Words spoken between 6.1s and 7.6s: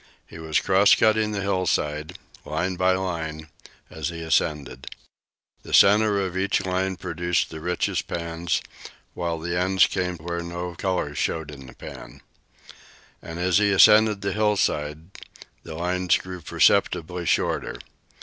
of each line produced the